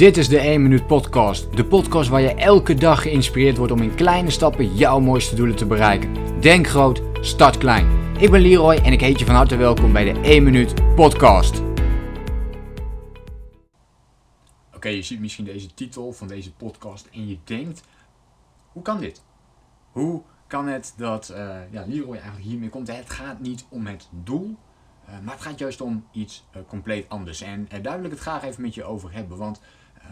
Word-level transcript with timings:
Dit 0.00 0.16
is 0.16 0.28
de 0.28 0.38
1 0.38 0.62
Minuut 0.62 0.86
Podcast. 0.86 1.56
De 1.56 1.64
podcast 1.64 2.08
waar 2.08 2.20
je 2.20 2.34
elke 2.34 2.74
dag 2.74 3.02
geïnspireerd 3.02 3.56
wordt 3.56 3.72
om 3.72 3.82
in 3.82 3.94
kleine 3.94 4.30
stappen 4.30 4.74
jouw 4.74 5.00
mooiste 5.00 5.34
doelen 5.34 5.56
te 5.56 5.66
bereiken. 5.66 6.40
Denk 6.40 6.66
groot, 6.66 7.02
start 7.20 7.58
klein. 7.58 8.14
Ik 8.18 8.30
ben 8.30 8.40
Leroy 8.40 8.74
en 8.74 8.92
ik 8.92 9.00
heet 9.00 9.18
je 9.18 9.24
van 9.24 9.34
harte 9.34 9.56
welkom 9.56 9.92
bij 9.92 10.12
de 10.12 10.20
1 10.20 10.42
Minuut 10.42 10.94
Podcast. 10.94 11.62
Oké, 14.74 14.88
je 14.88 15.02
ziet 15.02 15.20
misschien 15.20 15.44
deze 15.44 15.74
titel 15.74 16.12
van 16.12 16.28
deze 16.28 16.52
podcast 16.52 17.08
en 17.12 17.28
je 17.28 17.38
denkt: 17.44 17.82
hoe 18.72 18.82
kan 18.82 19.00
dit? 19.00 19.22
Hoe 19.90 20.22
kan 20.46 20.66
het 20.66 20.94
dat 20.96 21.30
uh, 21.30 21.36
ja, 21.70 21.84
Leroy 21.86 22.14
eigenlijk 22.14 22.44
hiermee 22.44 22.68
komt? 22.68 22.96
Het 22.96 23.10
gaat 23.10 23.40
niet 23.40 23.66
om 23.68 23.86
het 23.86 24.08
doel, 24.24 24.56
uh, 25.08 25.14
maar 25.24 25.34
het 25.34 25.42
gaat 25.42 25.58
juist 25.58 25.80
om 25.80 26.04
iets 26.12 26.44
uh, 26.56 26.62
compleet 26.66 27.08
anders. 27.08 27.40
En 27.40 27.68
daar 27.82 27.96
wil 27.96 28.04
ik 28.04 28.10
het 28.10 28.20
graag 28.20 28.42
even 28.42 28.62
met 28.62 28.74
je 28.74 28.84
over 28.84 29.12
hebben. 29.12 29.38
Want 29.38 29.60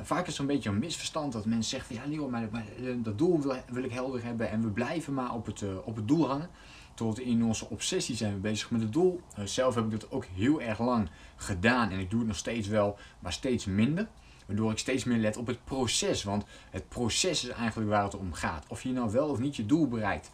vaak 0.03 0.21
is 0.21 0.27
het 0.27 0.35
zo'n 0.35 0.46
beetje 0.46 0.69
een 0.69 0.79
misverstand 0.79 1.33
dat 1.33 1.45
mensen 1.45 1.70
zeggen: 1.79 1.95
ja, 1.95 2.02
Leroy, 2.06 2.30
maar, 2.30 2.48
maar 2.51 2.65
dat 2.97 3.19
doel 3.19 3.41
wil, 3.41 3.56
wil, 3.69 3.84
ik 3.84 3.93
helder 3.93 4.25
hebben. 4.25 4.51
En 4.51 4.62
we 4.62 4.69
blijven 4.69 5.15
maar 5.15 5.34
op 5.34 5.47
het, 5.47 5.65
op 5.84 5.97
het 5.97 6.09
doel 6.09 6.29
hangen. 6.29 6.48
Tot 6.95 7.19
in 7.19 7.45
onze 7.45 7.69
obsessie 7.69 8.16
zijn 8.16 8.33
we 8.33 8.39
bezig 8.39 8.70
met 8.70 8.80
het 8.80 8.92
doel. 8.92 9.20
zelf 9.45 9.75
heb 9.75 9.84
ik 9.84 9.91
dat 9.91 10.11
ook 10.11 10.25
heel 10.25 10.61
erg 10.61 10.79
lang 10.79 11.09
gedaan. 11.37 11.91
En 11.91 11.98
ik 11.98 12.11
doe 12.11 12.19
het 12.19 12.29
nog 12.29 12.37
steeds 12.37 12.69
wel, 12.69 12.98
maar 13.19 13.33
steeds 13.33 13.65
minder. 13.65 14.09
Waardoor 14.47 14.70
ik 14.70 14.79
steeds 14.79 15.05
meer 15.05 15.19
let 15.19 15.37
op 15.37 15.47
het 15.47 15.65
proces. 15.65 16.23
Want 16.23 16.45
het 16.70 16.89
proces 16.89 17.45
is 17.45 17.51
eigenlijk 17.51 17.91
waar 17.91 18.05
het 18.05 18.17
om 18.17 18.33
gaat. 18.33 18.65
Of 18.69 18.83
je 18.83 18.92
nou 18.92 19.11
wel 19.11 19.28
of 19.28 19.39
niet 19.39 19.56
je 19.56 19.67
doel 19.67 19.89
bereikt, 19.89 20.30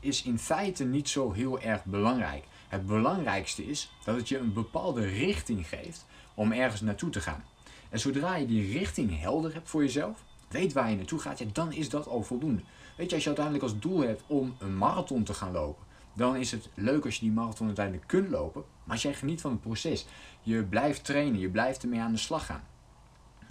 is 0.00 0.22
in 0.22 0.38
feite 0.38 0.84
niet 0.84 1.08
zo 1.08 1.32
heel 1.32 1.60
erg 1.60 1.84
belangrijk. 1.84 2.44
Het 2.68 2.86
belangrijkste 2.86 3.66
is 3.66 3.92
dat 4.04 4.16
het 4.16 4.28
je 4.28 4.38
een 4.38 4.52
bepaalde 4.52 5.06
richting 5.06 5.68
geeft 5.68 6.06
om 6.34 6.52
ergens 6.52 6.80
naartoe 6.80 7.10
te 7.10 7.20
gaan. 7.20 7.44
En 7.88 8.00
zodra 8.00 8.36
je 8.36 8.46
die 8.46 8.78
richting 8.78 9.20
helder 9.20 9.54
hebt 9.54 9.68
voor 9.68 9.82
jezelf, 9.82 10.24
weet 10.48 10.72
waar 10.72 10.90
je 10.90 10.96
naartoe 10.96 11.18
gaat, 11.18 11.54
dan 11.54 11.72
is 11.72 11.88
dat 11.88 12.06
al 12.06 12.22
voldoende. 12.22 12.62
Weet 12.96 13.08
je, 13.08 13.14
als 13.14 13.24
je 13.24 13.28
uiteindelijk 13.28 13.64
als 13.64 13.78
doel 13.78 14.00
hebt 14.00 14.22
om 14.26 14.54
een 14.58 14.76
marathon 14.76 15.24
te 15.24 15.34
gaan 15.34 15.52
lopen, 15.52 15.84
dan 16.12 16.36
is 16.36 16.50
het 16.50 16.68
leuk 16.74 17.04
als 17.04 17.14
je 17.14 17.20
die 17.20 17.32
marathon 17.32 17.66
uiteindelijk 17.66 18.06
kunt 18.06 18.28
lopen. 18.28 18.64
Maar 18.84 18.92
als 18.94 19.02
jij 19.02 19.14
geniet 19.14 19.40
van 19.40 19.50
het 19.50 19.60
proces, 19.60 20.06
je 20.42 20.64
blijft 20.64 21.04
trainen, 21.04 21.40
je 21.40 21.48
blijft 21.48 21.82
ermee 21.82 22.00
aan 22.00 22.12
de 22.12 22.18
slag 22.18 22.46
gaan. 22.46 22.64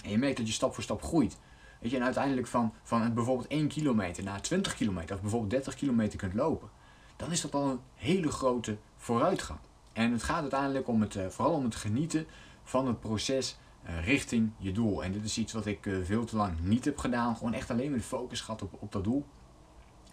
En 0.03 0.09
je 0.09 0.17
merkt 0.17 0.37
dat 0.37 0.47
je 0.47 0.53
stap 0.53 0.73
voor 0.73 0.83
stap 0.83 1.03
groeit. 1.03 1.37
Weet 1.79 1.91
je, 1.91 1.97
en 1.97 2.03
uiteindelijk 2.03 2.47
van, 2.47 2.73
van 2.83 3.13
bijvoorbeeld 3.13 3.47
1 3.47 3.67
kilometer 3.67 4.23
naar 4.23 4.41
20 4.41 4.75
kilometer 4.75 5.15
of 5.15 5.21
bijvoorbeeld 5.21 5.51
30 5.51 5.75
kilometer 5.75 6.17
kunt 6.17 6.33
lopen, 6.33 6.69
dan 7.15 7.31
is 7.31 7.41
dat 7.41 7.53
al 7.53 7.69
een 7.69 7.79
hele 7.95 8.31
grote 8.31 8.77
vooruitgang. 8.97 9.59
En 9.93 10.11
het 10.11 10.23
gaat 10.23 10.41
uiteindelijk 10.41 10.87
om 10.87 11.01
het, 11.01 11.15
uh, 11.15 11.27
vooral 11.27 11.53
om 11.53 11.63
het 11.63 11.75
genieten 11.75 12.27
van 12.63 12.87
het 12.87 12.99
proces 12.99 13.57
richting 13.83 14.51
je 14.57 14.71
doel. 14.71 15.03
En 15.03 15.11
dit 15.11 15.23
is 15.23 15.37
iets 15.37 15.53
wat 15.53 15.65
ik 15.65 15.85
uh, 15.85 16.05
veel 16.05 16.25
te 16.25 16.35
lang 16.35 16.59
niet 16.59 16.85
heb 16.85 16.97
gedaan. 16.97 17.35
Gewoon 17.35 17.53
echt 17.53 17.71
alleen 17.71 17.89
maar 17.89 17.99
de 17.99 18.05
focus 18.05 18.41
gehad 18.41 18.61
op, 18.61 18.77
op 18.79 18.91
dat 18.91 19.03
doel. 19.03 19.25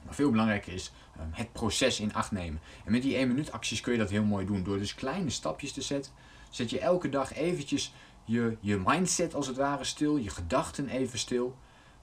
Maar 0.05 0.15
veel 0.15 0.31
belangrijker 0.31 0.73
is 0.73 0.93
um, 1.21 1.29
het 1.31 1.53
proces 1.53 2.01
in 2.01 2.15
acht 2.15 2.31
nemen. 2.31 2.61
En 2.85 2.93
met 2.93 3.03
die 3.03 3.17
1 3.17 3.29
minuut 3.29 3.53
acties 3.53 3.81
kun 3.81 3.93
je 3.93 3.99
dat 3.99 4.11
heel 4.11 4.25
mooi 4.25 4.47
doen. 4.47 4.63
Door 4.63 4.79
dus 4.79 4.95
kleine 4.95 5.31
stapjes 5.31 5.73
te 5.73 5.83
zetten. 5.83 6.13
Zet 6.51 6.71
je 6.71 6.81
elke 6.81 7.09
dag 7.09 7.35
eventjes 7.35 7.93
je, 8.25 8.57
je 8.61 8.83
mindset 8.85 9.35
als 9.35 9.47
het 9.47 9.57
ware 9.57 9.85
stil, 9.85 10.17
je 10.17 10.31
gedachten 10.31 10.89
even 10.89 11.19
stil. 11.19 11.57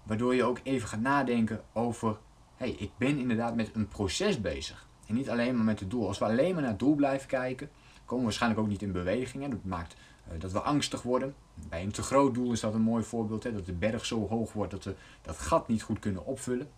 Waardoor 0.03 0.35
je 0.35 0.43
ook 0.43 0.59
even 0.63 0.87
gaat 0.87 0.99
nadenken 0.99 1.63
over, 1.73 2.17
hey, 2.55 2.69
ik 2.69 2.91
ben 2.97 3.19
inderdaad 3.19 3.55
met 3.55 3.71
een 3.73 3.87
proces 3.87 4.41
bezig. 4.41 4.87
En 5.07 5.15
niet 5.15 5.29
alleen 5.29 5.55
maar 5.55 5.65
met 5.65 5.79
het 5.79 5.89
doel. 5.89 6.07
Als 6.07 6.17
we 6.17 6.25
alleen 6.25 6.53
maar 6.53 6.61
naar 6.61 6.71
het 6.71 6.79
doel 6.79 6.95
blijven 6.95 7.27
kijken, 7.27 7.69
komen 8.11 8.25
waarschijnlijk 8.25 8.61
ook 8.61 8.67
niet 8.67 8.81
in 8.81 8.91
beweging. 8.91 9.43
Hè. 9.43 9.49
Dat 9.49 9.63
maakt 9.63 9.95
uh, 10.27 10.39
dat 10.39 10.51
we 10.51 10.59
angstig 10.59 11.01
worden. 11.01 11.35
Bij 11.69 11.83
een 11.83 11.91
te 11.91 12.01
groot 12.01 12.33
doel 12.33 12.51
is 12.51 12.59
dat 12.59 12.73
een 12.73 12.81
mooi 12.81 13.03
voorbeeld. 13.03 13.43
Hè, 13.43 13.53
dat 13.53 13.65
de 13.65 13.73
berg 13.73 14.05
zo 14.05 14.27
hoog 14.27 14.53
wordt 14.53 14.71
dat 14.71 14.83
we 14.83 14.95
dat 15.21 15.37
gat 15.37 15.67
niet 15.67 15.83
goed 15.83 15.99
kunnen 15.99 16.25
opvullen. 16.25 16.69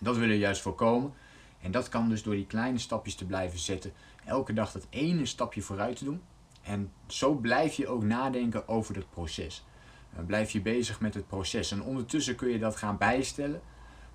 Dat 0.00 0.16
willen 0.16 0.34
we 0.34 0.38
juist 0.38 0.62
voorkomen. 0.62 1.12
En 1.60 1.70
dat 1.70 1.88
kan 1.88 2.08
dus 2.08 2.22
door 2.22 2.34
die 2.34 2.46
kleine 2.46 2.78
stapjes 2.78 3.14
te 3.14 3.26
blijven 3.26 3.58
zetten. 3.58 3.92
Elke 4.24 4.52
dag 4.52 4.72
dat 4.72 4.86
ene 4.90 5.26
stapje 5.26 5.62
vooruit 5.62 5.96
te 5.96 6.04
doen. 6.04 6.22
En 6.62 6.92
zo 7.06 7.34
blijf 7.34 7.74
je 7.74 7.88
ook 7.88 8.02
nadenken 8.02 8.68
over 8.68 8.94
het 8.94 9.10
proces. 9.10 9.64
Uh, 10.14 10.24
blijf 10.26 10.50
je 10.50 10.60
bezig 10.60 11.00
met 11.00 11.14
het 11.14 11.26
proces. 11.26 11.70
En 11.70 11.82
ondertussen 11.82 12.36
kun 12.36 12.48
je 12.48 12.58
dat 12.58 12.76
gaan 12.76 12.98
bijstellen. 12.98 13.60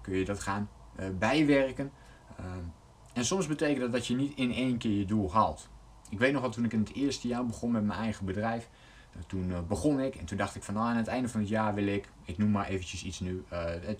Kun 0.01 0.15
je 0.15 0.25
dat 0.25 0.39
gaan 0.39 0.69
uh, 0.99 1.05
bijwerken. 1.17 1.91
Uh, 2.39 2.45
en 3.13 3.25
soms 3.25 3.47
betekent 3.47 3.79
dat 3.79 3.91
dat 3.91 4.07
je 4.07 4.15
niet 4.15 4.33
in 4.35 4.51
één 4.53 4.77
keer 4.77 4.97
je 4.97 5.05
doel 5.05 5.31
haalt. 5.33 5.69
Ik 6.09 6.19
weet 6.19 6.31
nog 6.33 6.41
wel 6.41 6.51
toen 6.51 6.65
ik 6.65 6.73
in 6.73 6.79
het 6.79 6.93
eerste 6.93 7.27
jaar 7.27 7.45
begon 7.45 7.71
met 7.71 7.83
mijn 7.83 7.99
eigen 7.99 8.25
bedrijf. 8.25 8.69
toen 9.27 9.53
begon 9.67 9.99
ik 9.99 10.15
en 10.15 10.25
toen 10.25 10.37
dacht 10.37 10.55
ik 10.55 10.63
van 10.63 10.73
nou, 10.73 10.87
aan 10.87 10.95
het 10.95 11.07
einde 11.07 11.29
van 11.29 11.39
het 11.39 11.49
jaar 11.49 11.73
wil 11.73 11.87
ik, 11.87 12.09
ik 12.23 12.37
noem 12.37 12.51
maar 12.51 12.67
eventjes 12.67 13.03
iets 13.03 13.19
nu, 13.19 13.43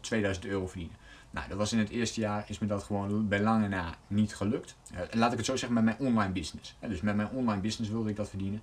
2000 0.02 0.46
euro 0.46 0.68
verdienen. 0.68 0.96
Nou, 1.32 1.48
dat 1.50 1.58
was 1.58 1.74
in 1.74 1.80
het 1.80 1.90
eerste 1.90 2.20
jaar, 2.20 2.46
is 2.48 2.60
me 2.60 2.68
dat 2.68 2.84
gewoon 2.84 3.28
bij 3.28 3.42
lange 3.42 3.68
na 3.68 3.96
niet 4.08 4.36
gelukt. 4.36 4.76
Uh, 4.94 5.00
laat 5.12 5.32
ik 5.32 5.38
het 5.38 5.46
zo 5.46 5.56
zeggen 5.56 5.74
met 5.74 5.84
mijn 5.84 5.98
online 6.10 6.34
business. 6.34 6.78
Dus 6.80 7.02
met 7.02 7.16
mijn 7.16 7.30
online 7.30 7.62
business 7.62 7.92
wilde 7.92 8.10
ik 8.10 8.16
dat 8.16 8.30
verdienen. 8.30 8.62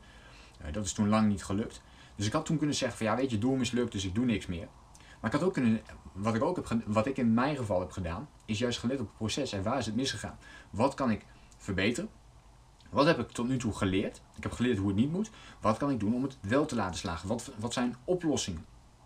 Dat 0.73 0.85
is 0.85 0.93
toen 0.93 1.09
lang 1.09 1.29
niet 1.29 1.45
gelukt. 1.45 1.83
Dus 2.17 2.27
ik 2.27 2.33
had 2.33 2.47
toen 2.47 2.57
kunnen 2.57 2.77
zeggen 2.77 2.99
van 2.99 3.07
ja, 3.07 3.17
weet 3.17 3.31
je, 3.31 3.39
doel 3.39 3.57
mislukt, 3.57 3.93
dus 3.93 4.05
ik 4.05 4.15
doe 4.15 4.25
niks 4.25 4.47
meer. 4.47 4.69
Maar 5.21 5.33
ik 5.33 5.39
had 5.39 5.49
ook 5.49 5.53
kunnen, 5.53 5.81
wat 6.13 6.35
ik, 6.35 6.43
ook 6.43 6.69
heb, 6.69 6.83
wat 6.87 7.07
ik 7.07 7.17
in 7.17 7.35
mijn 7.35 7.57
geval 7.57 7.81
heb 7.81 7.91
gedaan, 7.91 8.29
is 8.45 8.59
juist 8.59 8.79
gelet 8.79 9.01
op 9.01 9.07
het 9.07 9.17
proces 9.17 9.53
en 9.53 9.63
waar 9.63 9.79
is 9.79 9.87
het 9.87 9.95
misgegaan. 9.95 10.39
Wat 10.71 10.95
kan 10.95 11.11
ik 11.11 11.25
verbeteren? 11.57 12.11
Wat 12.95 13.07
heb 13.07 13.19
ik 13.19 13.31
tot 13.31 13.49
nu 13.49 13.57
toe 13.57 13.73
geleerd? 13.73 14.21
Ik 14.37 14.43
heb 14.43 14.53
geleerd 14.53 14.79
hoe 14.79 14.87
het 14.87 14.97
niet 14.97 15.13
moet. 15.13 15.31
Wat 15.61 15.77
kan 15.77 15.91
ik 15.91 16.01
doen 16.01 16.15
om 16.15 16.23
het 16.23 16.37
wel 16.41 16.67
te 16.67 16.75
laten 16.75 16.99
slagen? 16.99 17.29
Wat, 17.29 17.51
wat 17.59 17.73
zijn 17.73 17.97
oplossingen? 18.05 18.65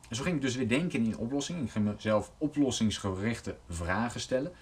En 0.09 0.17
zo 0.17 0.23
ging 0.23 0.37
ik 0.37 0.43
dus 0.43 0.57
weer 0.57 0.69
denken 0.69 1.05
in 1.05 1.17
oplossingen. 1.17 1.65
Ik 1.65 1.71
ging 1.71 1.85
mezelf 1.85 2.33
oplossingsgerichte 2.39 3.57
vragen 3.69 4.21
stellen. 4.21 4.53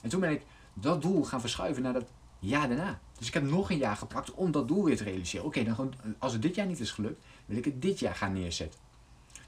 En 0.00 0.08
toen 0.08 0.20
ben 0.20 0.30
ik 0.30 0.42
dat 0.74 1.02
doel 1.02 1.24
gaan 1.24 1.40
verschuiven 1.40 1.82
naar 1.82 1.92
dat 1.92 2.08
jaar 2.38 2.68
daarna. 2.68 3.00
Dus 3.18 3.26
ik 3.26 3.34
heb 3.34 3.42
nog 3.42 3.70
een 3.70 3.78
jaar 3.78 3.96
gepakt 3.96 4.32
om 4.32 4.50
dat 4.50 4.68
doel 4.68 4.84
weer 4.84 4.96
te 4.96 5.04
realiseren. 5.04 5.46
Oké, 5.46 5.64
dan 5.64 5.94
als 6.18 6.32
het 6.32 6.42
dit 6.42 6.54
jaar 6.54 6.66
niet 6.66 6.80
is 6.80 6.90
gelukt, 6.90 7.24
wil 7.46 7.56
ik 7.56 7.64
het 7.64 7.82
dit 7.82 7.98
jaar 7.98 8.14
gaan 8.14 8.32
neerzetten. 8.32 8.80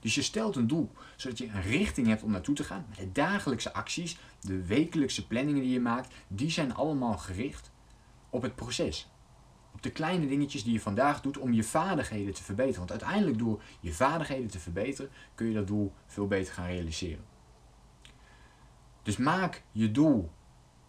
Dus 0.00 0.14
je 0.14 0.22
stelt 0.22 0.56
een 0.56 0.66
doel, 0.66 0.90
zodat 1.16 1.38
je 1.38 1.48
een 1.48 1.62
richting 1.62 2.06
hebt 2.06 2.22
om 2.22 2.30
naartoe 2.30 2.54
te 2.54 2.64
gaan. 2.64 2.86
De 2.96 3.12
dagelijkse 3.12 3.72
acties, 3.72 4.18
de 4.40 4.66
wekelijkse 4.66 5.26
planningen 5.26 5.62
die 5.62 5.72
je 5.72 5.80
maakt, 5.80 6.14
die 6.28 6.50
zijn 6.50 6.74
allemaal 6.74 7.18
gericht 7.18 7.70
op 8.30 8.42
het 8.42 8.54
proces 8.54 9.08
op 9.74 9.82
de 9.82 9.90
kleine 9.90 10.26
dingetjes 10.26 10.64
die 10.64 10.72
je 10.72 10.80
vandaag 10.80 11.20
doet 11.20 11.38
om 11.38 11.52
je 11.52 11.62
vaardigheden 11.62 12.34
te 12.34 12.42
verbeteren. 12.42 12.78
Want 12.78 12.90
uiteindelijk 12.90 13.38
door 13.38 13.62
je 13.80 13.92
vaardigheden 13.92 14.48
te 14.48 14.58
verbeteren 14.58 15.10
kun 15.34 15.46
je 15.46 15.54
dat 15.54 15.66
doel 15.66 15.92
veel 16.06 16.26
beter 16.26 16.52
gaan 16.52 16.66
realiseren. 16.66 17.24
Dus 19.02 19.16
maak 19.16 19.62
je 19.72 19.90
doel 19.90 20.30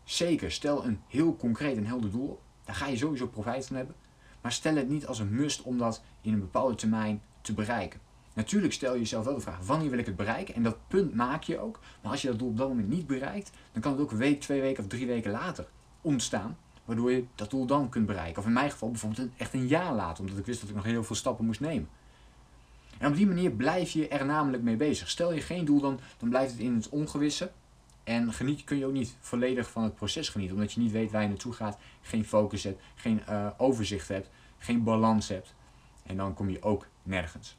zeker. 0.03 0.51
Stel 0.51 0.85
een 0.85 1.01
heel 1.07 1.35
concreet 1.35 1.77
en 1.77 1.85
helder 1.85 2.11
doel 2.11 2.27
op. 2.27 2.41
Daar 2.63 2.75
ga 2.75 2.87
je 2.87 2.97
sowieso 2.97 3.27
profijt 3.27 3.67
van 3.67 3.75
hebben. 3.75 3.95
Maar 4.41 4.51
stel 4.51 4.75
het 4.75 4.89
niet 4.89 5.07
als 5.07 5.19
een 5.19 5.35
must 5.35 5.61
om 5.61 5.77
dat 5.77 6.03
in 6.21 6.33
een 6.33 6.39
bepaalde 6.39 6.75
termijn 6.75 7.21
te 7.41 7.53
bereiken. 7.53 7.99
Natuurlijk 8.33 8.73
stel 8.73 8.93
je 8.93 8.99
jezelf 8.99 9.25
wel 9.25 9.33
de 9.33 9.39
vraag: 9.39 9.65
wanneer 9.65 9.89
wil 9.89 9.99
ik 9.99 10.05
het 10.05 10.15
bereiken? 10.15 10.55
En 10.55 10.63
dat 10.63 10.87
punt 10.87 11.15
maak 11.15 11.43
je 11.43 11.59
ook. 11.59 11.79
Maar 12.01 12.11
als 12.11 12.21
je 12.21 12.27
dat 12.27 12.39
doel 12.39 12.49
op 12.49 12.57
dat 12.57 12.67
moment 12.67 12.89
niet 12.89 13.07
bereikt, 13.07 13.51
dan 13.71 13.81
kan 13.81 13.91
het 13.91 14.01
ook 14.01 14.11
een 14.11 14.17
week, 14.17 14.39
twee 14.41 14.61
weken 14.61 14.83
of 14.83 14.89
drie 14.89 15.07
weken 15.07 15.31
later 15.31 15.67
ontstaan 16.01 16.57
waardoor 16.89 17.11
je 17.11 17.25
dat 17.35 17.49
doel 17.49 17.65
dan 17.65 17.89
kunt 17.89 18.05
bereiken. 18.05 18.37
Of 18.41 18.47
in 18.47 18.53
mijn 18.53 18.71
geval 18.71 18.91
bijvoorbeeld 18.91 19.29
echt 19.37 19.53
een 19.53 19.67
jaar 19.67 19.93
later, 19.93 20.23
omdat 20.23 20.37
ik 20.37 20.45
wist 20.45 20.59
dat 20.59 20.69
ik 20.69 20.75
nog 20.75 20.83
heel 20.83 21.03
veel 21.03 21.15
stappen 21.15 21.45
moest 21.45 21.59
nemen. 21.59 21.89
En 22.97 23.09
op 23.09 23.15
die 23.15 23.27
manier 23.27 23.51
blijf 23.51 23.91
je 23.91 24.07
er 24.07 24.25
namelijk 24.25 24.63
mee 24.63 24.75
bezig. 24.75 25.09
Stel 25.09 25.33
je 25.33 25.41
geen 25.41 25.65
doel, 25.65 25.79
dan, 25.79 25.99
dan 26.17 26.29
blijft 26.29 26.51
het 26.51 26.61
in 26.61 26.75
het 26.75 26.89
ongewisse. 26.89 27.51
En 28.03 28.33
geniet 28.33 28.63
kun 28.63 28.77
je 28.77 28.85
ook 28.85 28.93
niet 28.93 29.15
volledig 29.19 29.69
van 29.69 29.83
het 29.83 29.95
proces 29.95 30.29
genieten, 30.29 30.55
omdat 30.55 30.71
je 30.71 30.79
niet 30.79 30.91
weet 30.91 31.11
waar 31.11 31.21
je 31.21 31.27
naartoe 31.27 31.53
gaat, 31.53 31.77
geen 32.01 32.25
focus 32.25 32.63
hebt, 32.63 32.81
geen 32.95 33.21
uh, 33.29 33.47
overzicht 33.57 34.07
hebt, 34.07 34.29
geen 34.57 34.83
balans 34.83 35.27
hebt. 35.27 35.53
En 36.03 36.17
dan 36.17 36.33
kom 36.33 36.49
je 36.49 36.61
ook 36.61 36.87
nergens. 37.03 37.57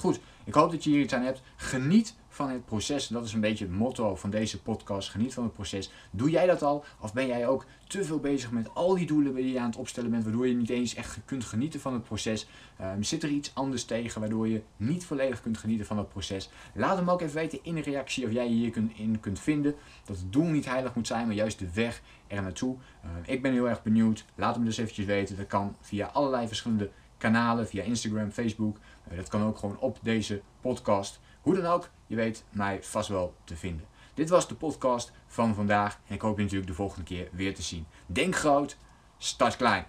Goed, 0.00 0.20
ik 0.44 0.54
hoop 0.54 0.70
dat 0.70 0.84
je 0.84 0.90
hier 0.90 1.00
iets 1.00 1.14
aan 1.14 1.22
hebt. 1.22 1.42
Geniet 1.56 2.14
van 2.28 2.50
het 2.50 2.64
proces. 2.64 3.06
Dat 3.06 3.24
is 3.24 3.32
een 3.32 3.40
beetje 3.40 3.64
het 3.64 3.74
motto 3.74 4.16
van 4.16 4.30
deze 4.30 4.62
podcast. 4.62 5.08
Geniet 5.08 5.34
van 5.34 5.44
het 5.44 5.52
proces. 5.52 5.90
Doe 6.10 6.30
jij 6.30 6.46
dat 6.46 6.62
al? 6.62 6.84
Of 7.00 7.12
ben 7.12 7.26
jij 7.26 7.46
ook 7.46 7.64
te 7.86 8.04
veel 8.04 8.18
bezig 8.18 8.50
met 8.50 8.74
al 8.74 8.94
die 8.94 9.06
doelen 9.06 9.34
die 9.34 9.52
je 9.52 9.60
aan 9.60 9.66
het 9.66 9.76
opstellen 9.76 10.10
bent, 10.10 10.22
waardoor 10.22 10.46
je 10.46 10.54
niet 10.54 10.70
eens 10.70 10.94
echt 10.94 11.18
kunt 11.24 11.44
genieten 11.44 11.80
van 11.80 11.92
het 11.92 12.02
proces? 12.02 12.46
Um, 12.80 13.02
zit 13.02 13.22
er 13.22 13.28
iets 13.28 13.50
anders 13.54 13.84
tegen 13.84 14.20
waardoor 14.20 14.48
je 14.48 14.62
niet 14.76 15.04
volledig 15.04 15.42
kunt 15.42 15.58
genieten 15.58 15.86
van 15.86 15.98
het 15.98 16.08
proces? 16.08 16.50
Laat 16.74 16.96
hem 16.96 17.10
ook 17.10 17.20
even 17.20 17.34
weten 17.34 17.58
in 17.62 17.76
een 17.76 17.82
reactie 17.82 18.26
of 18.26 18.32
jij 18.32 18.48
je 18.48 18.54
hier 18.54 18.70
kunt, 18.70 18.92
in 18.96 19.20
kunt 19.20 19.40
vinden. 19.40 19.74
Dat 20.04 20.16
het 20.16 20.32
doel 20.32 20.46
niet 20.46 20.64
heilig 20.64 20.94
moet 20.94 21.06
zijn, 21.06 21.26
maar 21.26 21.36
juist 21.36 21.58
de 21.58 21.72
weg 21.74 22.02
er 22.26 22.42
naartoe. 22.42 22.76
Uh, 23.04 23.10
ik 23.26 23.42
ben 23.42 23.52
heel 23.52 23.68
erg 23.68 23.82
benieuwd. 23.82 24.24
Laat 24.34 24.54
hem 24.54 24.64
dus 24.64 24.78
eventjes 24.78 25.06
weten. 25.06 25.36
Dat 25.36 25.46
kan 25.46 25.76
via 25.80 26.06
allerlei 26.06 26.46
verschillende 26.46 26.90
kanalen, 27.20 27.66
via 27.66 27.82
Instagram, 27.82 28.30
Facebook. 28.30 28.76
Uh, 29.10 29.16
dat 29.16 29.28
kan 29.28 29.42
ook 29.42 29.58
gewoon 29.58 29.78
op 29.78 29.98
deze 30.02 30.40
podcast. 30.60 31.20
Hoe 31.40 31.54
dan 31.54 31.66
ook, 31.66 31.90
je 32.06 32.16
weet 32.16 32.44
mij 32.50 32.78
vast 32.82 33.08
wel 33.08 33.34
te 33.44 33.56
vinden. 33.56 33.86
Dit 34.14 34.28
was 34.28 34.48
de 34.48 34.54
podcast 34.54 35.12
van 35.26 35.54
vandaag 35.54 36.00
en 36.06 36.14
ik 36.14 36.20
hoop 36.20 36.36
je 36.36 36.42
natuurlijk 36.42 36.70
de 36.70 36.76
volgende 36.76 37.04
keer 37.04 37.28
weer 37.32 37.54
te 37.54 37.62
zien. 37.62 37.86
Denk 38.06 38.36
groot, 38.36 38.76
start 39.18 39.56
klein. 39.56 39.86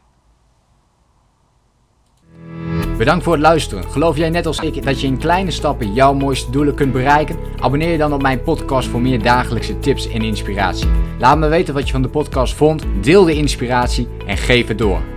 Bedankt 2.98 3.24
voor 3.24 3.34
het 3.34 3.42
luisteren. 3.42 3.84
Geloof 3.84 4.18
jij 4.18 4.30
net 4.30 4.46
als 4.46 4.60
ik 4.60 4.84
dat 4.84 5.02
je 5.02 5.08
in 5.08 5.18
kleine 5.18 5.52
stappen 5.52 5.94
jouw 5.94 6.14
mooiste 6.14 6.52
doelen 6.52 6.76
kunt 6.76 6.92
bereiken? 6.92 7.38
Abonneer 7.60 7.92
je 7.92 7.98
dan 7.98 8.14
op 8.14 8.22
mijn 8.22 8.44
podcast 8.44 8.88
voor 8.88 9.02
meer 9.02 9.24
dagelijkse 9.24 9.80
tips 9.80 10.08
en 10.08 10.22
inspiratie. 10.22 10.90
Laat 11.20 11.38
me 11.38 11.48
weten 11.48 11.74
wat 11.74 11.86
je 11.86 11.92
van 11.92 12.02
de 12.02 12.10
podcast 12.10 12.54
vond, 12.54 12.86
deel 13.02 13.24
de 13.24 13.34
inspiratie 13.34 14.08
en 14.26 14.38
geef 14.38 14.68
het 14.68 14.78
door. 14.78 15.11